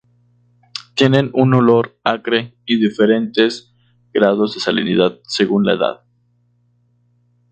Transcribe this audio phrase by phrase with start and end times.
[0.95, 3.71] Tiene un olor acre y diferentes
[4.11, 6.01] grados de salinidad, según la edad.